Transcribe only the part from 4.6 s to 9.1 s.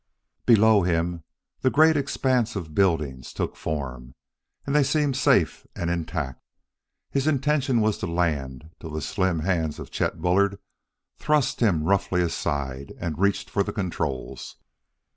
and they seemed safe and intact. His intention was to land, till the